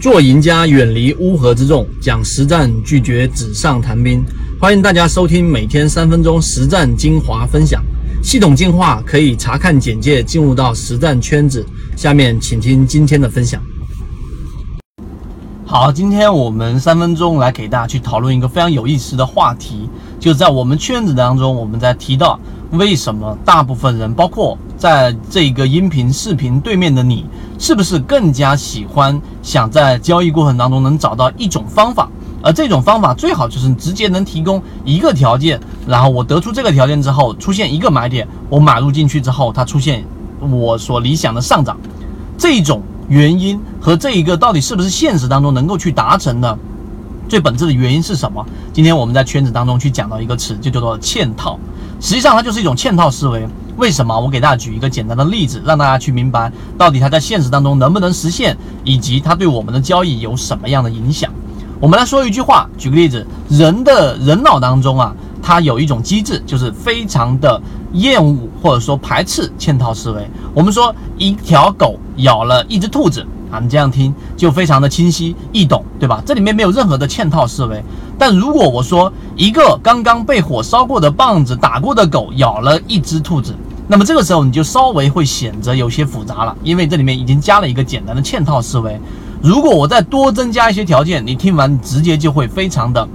[0.00, 4.24] 做赢家，远离乌合之众，讲实战，拒绝纸上谈兵。
[4.58, 7.84] 欢迎大家收听每天三分钟实战精华分享。
[8.22, 11.66] 系统进化可以查看简介，进入到实战圈子。
[11.96, 13.60] 下面请听今天的分享。
[15.66, 19.86] 好，今天我们三分钟来给大家去讨论一个非常有意思的话题，
[20.18, 22.40] 就在我们圈子当中，我们在提到
[22.72, 27.26] 为什么大部分人，包括在这个音频视频对面的你，
[27.58, 32.08] 是不是更加喜欢想在交易过程当中能找到一种方法？
[32.42, 40.04] 而这种方法最好就是直接能提供一个条件，然后我得出这个条件之后，出现一个买点，我买入进去之后，它出现
[40.40, 41.76] 我所理想的上涨，
[42.38, 46.56] 这种原因和这一个到底是不是现实当中能够去达成的
[47.28, 48.42] 最本质的原因是什么？
[48.72, 51.58] 今天我们在圈子当中去讲到一个词，就叫做嵌套，
[52.00, 53.46] 实际上它就是一种嵌套思维。
[53.76, 54.18] 为什么？
[54.18, 61.30] 我给大家举一个简单的例子，让大家去明白到底它在现实当中能不能实现，以及它对我们的交易有什么样的影响。
[61.80, 67.60] 我们来说一句话，举个例子，人的人脑当中啊，它有一种机制，就是非常的
[67.94, 70.28] 厌恶或者说排斥嵌套思维。
[70.54, 76.22] 我们说一条狗咬了一只兔子啊，你这样听就非常的清晰易懂，对吧？
[76.24, 77.82] 这里面没有任何的嵌套思维。
[78.18, 83.54] 但如果我说一个刚刚被火烧过的棒子打过的狗咬了一只兔子，
[83.88, 89.00] 那么这个时候你就稍微会显得有些复杂了，因为这里面已经加了一个简单的嵌套思维。
[89.42, 93.08] 如果我再多增加一些条件，你听完直接就会非常的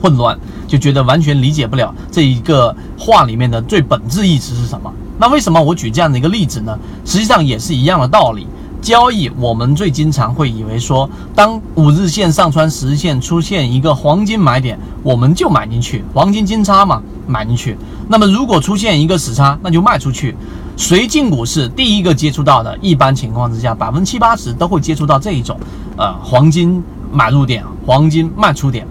[0.00, 4.92] 混乱，就觉得完全理解不了这一个话里面的最本质意思是什么。
[5.18, 6.78] 那为什么我举这样的一个例子呢？
[7.04, 8.46] 实际上也是一样的道理。
[8.80, 17.76] 交易我们最经常会以为说，当五日线上穿十日线出现一个黄金买点，我们就买进去，黄金金叉嘛，买进去。
[18.06, 20.36] 那么如果出现一个死叉，那就卖出去。
[20.76, 25.58] 谁进股市第一个接触到的，一般情况之下，百分之七八十都会接触到这一种，
[25.96, 26.80] 呃，黄金
[27.12, 28.86] 买入点，黄金卖出点。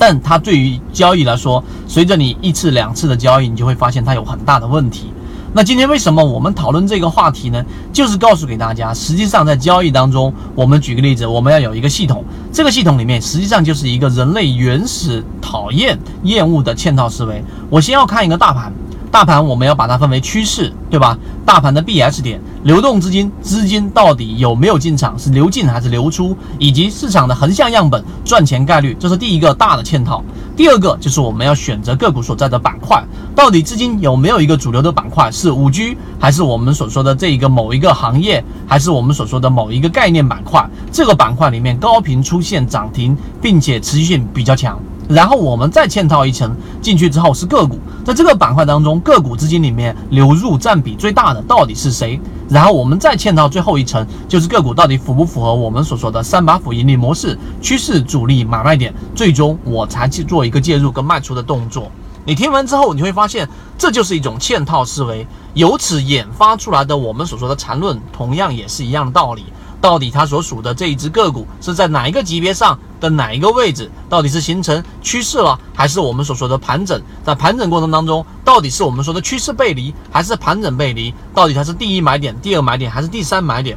[0.00, 5.12] 但它对于交易来说，随着你一次两次的交易，你就会发现它有很大的问题。
[5.52, 7.62] 那今天为什么我们讨论这个话题呢？
[7.92, 17.44] 就是告诉给大家，实际上在交易当中，我们举个例子，我们要有一个系统，这个系统里面实际上就是一个人类原始讨厌、厌恶的嵌套思维。
[17.68, 18.72] 我先要看一个大盘。
[19.10, 21.18] 大盘我们要把它分为趋势，对吧？
[21.44, 30.22] 大盘的 B S 点，流动资金资金到底有没有进场，是流进还是流出，以及市场的横向样本赚钱概率，这是第一个大的嵌套。
[30.56, 33.02] 第二个就是我们要选择个股所在的板块，
[33.34, 40.64] 到底资金有没有一个主流的板块，是五 G 还是我们所说的这一个某一个行业，还是我们所说的某一个概念板块？
[40.92, 44.78] 这个板块里面高频出现涨停，并且持续性比较强。
[45.10, 52.20] 然后我们再嵌套一层进去之后是个股，在这个板块当中，个股资金里面流入占比最大的到底是谁？
[52.48, 58.94] 然后我们再嵌套最后一层，就是个股到底符不符合我们所说的三把斧盈利模式、趋势、主力、买卖点？
[59.12, 61.90] 最终我才去做一个介入跟卖出的动作。
[62.24, 69.46] 你听完之后，你会发现这就是一种嵌套思维，由此引发出来的我们所说的缠论，同样也是一样的道理。
[69.80, 73.90] 到底它所属的这一只个股是在哪一个级别上的哪一个位置？
[74.08, 77.00] 到底是形成趋势了，还是我们所说的盘整？
[77.24, 81.14] 在盘整过程当中，到底是我们说的趋势背离，还是盘整背离？
[81.34, 83.76] 到底它是第一买点、第二买点，还是第三买点？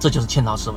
[0.00, 0.76] 这就是嵌套思维。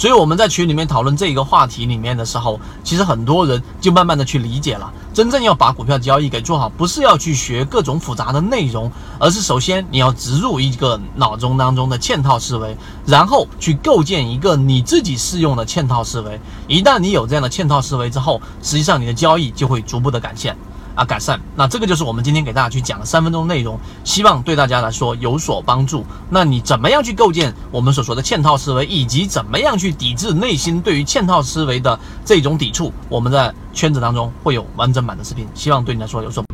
[0.00, 4.90] 所以我们在群里面讨论这一个话题里面的时候，其实很多人就慢慢的去理解了。
[5.12, 12.74] 真正要把股票交易给做好，不是要去学各种复杂的内容，而是首先你要植入一个脑中当中的嵌套思维，
[13.04, 16.40] 然后去构建一个你自己适用的嵌套思维。
[16.66, 20.56] 一旦你有这样的嵌套思维之后，实际上你的交易就会逐步的改善。
[21.00, 21.40] 啊，改善。
[21.56, 26.04] 那这个就是我们今天给大家去讲的三分钟内容，希望对大家来说有所帮助。
[26.28, 32.92] 那你怎么样去构建我们所说的嵌套思维，以及怎么样去抵制内心对于嵌套思维的这种抵触？
[33.08, 36.44] 我们在圈子当中会有完整版的视频，希望对你来说有所。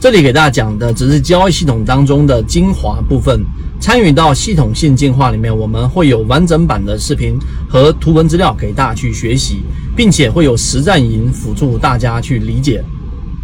[0.00, 3.40] 这里给大家讲的只是交易系统当中的精华部分，
[3.80, 7.38] 参与到系统性进化里面，我们会有完整版的视频
[7.70, 9.62] 和图文资料给大家去学习，
[9.96, 12.84] 并且会有实战营辅助大家去理解。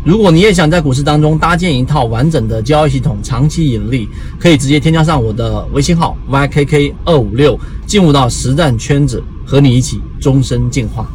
[0.04, 4.08] 如果你也想在股市当中搭建一套完整的交易系统，长期盈利，
[4.38, 7.56] 可以直接添加上我的微信号 ykk 二五六，
[7.86, 11.08] 进入到实战圈子，和你一起终身进化。